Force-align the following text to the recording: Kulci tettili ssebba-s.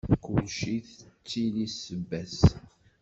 Kulci 0.23 0.73
tettili 0.97 1.65
ssebba-s. 1.71 2.39